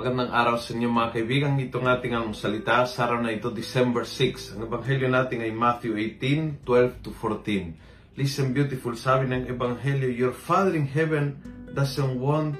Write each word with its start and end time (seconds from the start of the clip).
Magandang 0.00 0.32
araw 0.32 0.56
sa 0.56 0.72
inyo 0.72 0.88
mga 0.88 1.12
kaibigan. 1.12 1.60
Ito 1.60 1.76
ng 1.76 1.92
ating 1.92 2.16
ang 2.16 2.32
salita 2.32 2.88
sa 2.88 3.04
araw 3.04 3.20
na 3.20 3.36
ito, 3.36 3.52
December 3.52 4.08
6. 4.08 4.56
Ang 4.56 4.64
ebanghelyo 4.64 5.12
natin 5.12 5.44
ay 5.44 5.52
Matthew 5.52 5.92
18, 6.16 6.64
12 6.64 7.04
to 7.04 7.12
14. 7.12 8.16
Listen 8.16 8.56
beautiful, 8.56 8.96
sabi 8.96 9.28
ng 9.28 9.52
ebanghelyo, 9.52 10.08
Your 10.08 10.32
Father 10.32 10.72
in 10.72 10.88
heaven 10.88 11.36
doesn't 11.76 12.16
want 12.16 12.56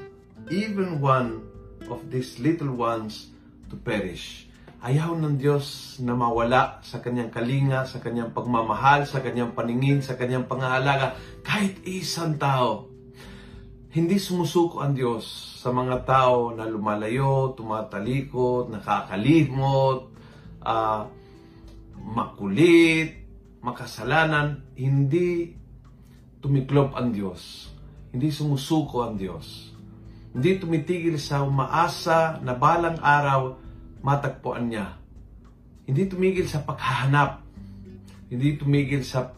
even 0.53 1.01
one 1.01 1.41
of 1.89 2.13
these 2.13 2.37
little 2.45 2.77
ones 2.77 3.33
to 3.73 3.75
perish. 3.81 4.45
Ayaw 4.85 5.17
ng 5.17 5.41
Diyos 5.41 5.97
na 6.05 6.13
mawala 6.13 6.85
sa 6.85 7.01
kanyang 7.01 7.33
kalinga, 7.33 7.89
sa 7.89 8.05
kanyang 8.05 8.37
pagmamahal, 8.37 9.09
sa 9.09 9.25
kanyang 9.25 9.57
paningin, 9.57 10.05
sa 10.05 10.13
kanyang 10.21 10.45
pangangalaga, 10.45 11.17
kahit 11.41 11.81
isang 11.89 12.37
tao. 12.37 12.90
Hindi 13.91 14.23
sumusuko 14.23 14.87
ang 14.87 14.95
Diyos 14.95 15.27
sa 15.59 15.75
mga 15.75 16.07
tao 16.07 16.55
na 16.55 16.63
lumalayo, 16.63 17.59
tumatalikod, 17.59 18.71
nakakalimot, 18.71 20.15
uh, 20.63 21.11
makulit, 21.99 23.19
makasalanan. 23.59 24.63
Hindi 24.79 25.59
tumiklop 26.39 26.95
ang 26.95 27.11
Diyos. 27.11 27.75
Hindi 28.15 28.31
sumusuko 28.31 29.11
ang 29.11 29.19
Diyos. 29.19 29.75
Hindi 30.39 30.63
tumitigil 30.63 31.19
sa 31.19 31.43
umaasa 31.43 32.39
na 32.47 32.55
balang 32.55 33.03
araw 33.03 33.59
matagpuan 34.07 34.71
niya. 34.71 35.03
Hindi 35.83 36.07
tumigil 36.07 36.47
sa 36.47 36.63
paghahanap. 36.63 37.43
Hindi 38.31 38.55
tumigil 38.55 39.03
sa 39.03 39.35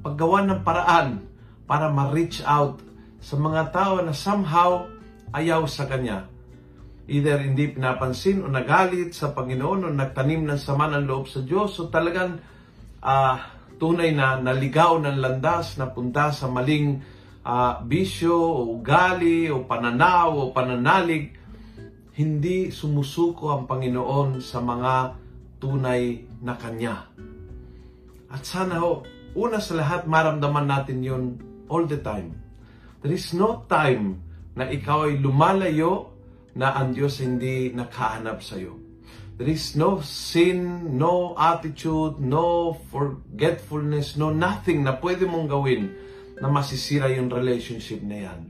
paggawa 0.00 0.40
ng 0.48 0.64
paraan 0.64 1.28
para 1.68 1.92
ma-reach 1.92 2.40
out 2.48 2.93
sa 3.24 3.40
mga 3.40 3.72
tao 3.72 4.04
na 4.04 4.12
somehow 4.12 4.84
ayaw 5.32 5.64
sa 5.64 5.88
Kanya. 5.88 6.28
Either 7.08 7.40
hindi 7.40 7.72
pinapansin 7.72 8.44
o 8.44 8.52
nagalit 8.52 9.16
sa 9.16 9.32
Panginoon 9.32 9.88
o 9.88 9.88
nagtanim 9.88 10.44
ng 10.44 10.60
sama 10.60 10.92
ng 10.92 11.08
loob 11.08 11.24
sa 11.32 11.40
Diyos 11.40 11.72
o 11.80 11.88
talagang 11.88 12.36
uh, 13.00 13.36
tunay 13.80 14.12
na 14.12 14.36
naligaw 14.36 15.00
ng 15.00 15.16
landas 15.24 15.80
na 15.80 15.88
punta 15.88 16.36
sa 16.36 16.52
maling 16.52 17.00
uh, 17.48 17.80
bisyo 17.80 18.36
o 18.36 18.76
ugali 18.76 19.48
o 19.48 19.64
pananaw 19.64 20.28
o 20.28 20.42
pananalig, 20.52 21.32
hindi 22.20 22.68
sumusuko 22.68 23.56
ang 23.56 23.64
Panginoon 23.64 24.44
sa 24.44 24.60
mga 24.60 25.16
tunay 25.64 26.28
na 26.44 26.60
Kanya. 26.60 27.08
At 28.28 28.44
sana 28.44 28.84
ho, 28.84 29.00
una 29.32 29.64
sa 29.64 29.80
lahat 29.80 30.04
maramdaman 30.04 30.68
natin 30.68 31.00
yun 31.00 31.24
all 31.72 31.88
the 31.88 32.00
time 32.04 32.44
There 33.04 33.12
is 33.12 33.36
no 33.36 33.68
time 33.68 34.24
na 34.56 34.64
ikaw 34.64 35.12
ay 35.12 35.20
lumalayo 35.20 36.16
na 36.56 36.72
ang 36.72 36.96
Diyos 36.96 37.20
hindi 37.20 37.68
nakahanap 37.68 38.40
sa 38.40 38.56
iyo. 38.56 38.80
There 39.36 39.52
is 39.52 39.76
no 39.76 40.00
sin, 40.00 40.96
no 40.96 41.36
attitude, 41.36 42.16
no 42.16 42.72
forgetfulness, 42.88 44.16
no 44.16 44.32
nothing 44.32 44.88
na 44.88 44.96
pwede 44.96 45.28
mong 45.28 45.52
gawin 45.52 45.92
na 46.40 46.48
masisira 46.48 47.12
yung 47.12 47.28
relationship 47.28 48.00
na 48.00 48.24
yan. 48.24 48.40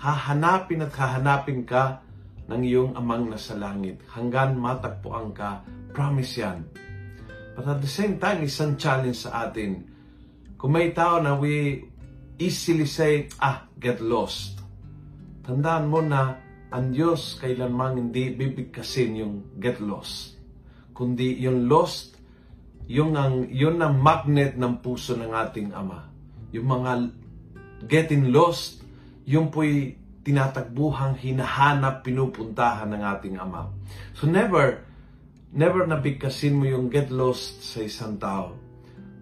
Hahanapin 0.00 0.88
at 0.88 0.96
hahanapin 0.96 1.68
ka 1.68 2.00
ng 2.48 2.64
iyong 2.64 2.96
amang 2.96 3.28
nasa 3.28 3.60
langit 3.60 4.00
hanggang 4.08 4.56
matagpuan 4.56 5.36
ka. 5.36 5.68
Promise 5.92 6.32
yan. 6.40 6.64
But 7.52 7.68
at 7.68 7.84
the 7.84 7.92
same 7.92 8.16
time, 8.16 8.40
isang 8.40 8.80
challenge 8.80 9.28
sa 9.28 9.52
atin. 9.52 9.84
Kung 10.56 10.72
may 10.72 10.96
tao 10.96 11.20
na 11.20 11.36
we 11.36 11.91
easily 12.38 12.88
say, 12.88 13.28
ah, 13.40 13.68
get 13.76 14.00
lost. 14.00 14.60
Tandaan 15.42 15.90
mo 15.90 16.00
na 16.00 16.38
ang 16.72 16.94
Diyos 16.94 17.36
kailanman 17.36 17.98
hindi 17.98 18.32
bibigkasin 18.32 19.20
yung 19.20 19.34
get 19.60 19.82
lost. 19.82 20.38
Kundi 20.96 21.36
yung 21.42 21.68
lost, 21.68 22.16
yung 22.88 23.12
ang, 23.18 23.50
yun 23.50 23.76
ang 23.82 24.00
magnet 24.00 24.56
ng 24.56 24.80
puso 24.80 25.18
ng 25.18 25.32
ating 25.32 25.74
Ama. 25.74 26.08
Yung 26.54 26.68
mga 26.68 26.92
getting 27.84 28.30
lost, 28.30 28.84
yung 29.26 29.50
po'y 29.50 29.98
tinatagbuhang 30.22 31.18
hinahanap, 31.18 32.06
pinupuntahan 32.06 32.94
ng 32.94 33.02
ating 33.02 33.36
Ama. 33.42 33.68
So 34.14 34.30
never, 34.30 34.86
never 35.50 35.82
nabigkasin 35.84 36.54
mo 36.54 36.64
yung 36.70 36.86
get 36.86 37.10
lost 37.10 37.66
sa 37.66 37.82
isang 37.82 38.16
tao. 38.22 38.54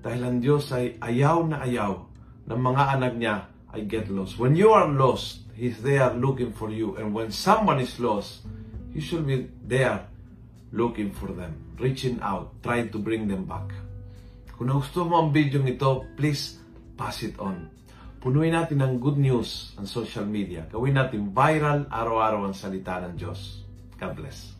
Dahil 0.04 0.20
ang 0.20 0.36
Diyos 0.38 0.68
ay 0.76 1.00
ayaw 1.00 1.48
na 1.48 1.64
ayaw 1.64 2.09
ng 2.50 2.58
mga 2.58 2.82
anak 2.98 3.12
niya 3.14 3.46
ay 3.70 3.86
get 3.86 4.10
lost. 4.10 4.34
When 4.36 4.58
you 4.58 4.74
are 4.74 4.90
lost, 4.90 5.46
He's 5.60 5.84
there 5.84 6.08
looking 6.16 6.56
for 6.56 6.72
you. 6.72 6.96
And 6.96 7.12
when 7.12 7.28
someone 7.28 7.84
is 7.84 8.00
lost, 8.00 8.48
you 8.96 9.04
should 9.04 9.28
be 9.28 9.52
there 9.60 10.08
looking 10.72 11.12
for 11.12 11.28
them, 11.36 11.76
reaching 11.76 12.16
out, 12.24 12.56
trying 12.64 12.88
to 12.96 12.98
bring 12.98 13.28
them 13.28 13.44
back. 13.44 13.68
Kung 14.56 14.72
nagustuhan 14.72 15.12
mo 15.12 15.16
ang 15.20 15.36
video 15.36 15.60
ito, 15.60 16.08
please 16.16 16.56
pass 16.96 17.20
it 17.20 17.36
on. 17.36 17.68
Punuin 18.24 18.56
natin 18.56 18.80
ng 18.80 18.96
good 18.96 19.20
news 19.20 19.76
ang 19.76 19.84
social 19.84 20.24
media. 20.24 20.64
Gawin 20.68 20.96
natin 20.96 21.28
viral 21.28 21.84
araw-araw 21.92 22.48
ang 22.48 22.56
salita 22.56 22.96
ng 23.04 23.20
Diyos. 23.20 23.64
God 24.00 24.16
bless. 24.16 24.59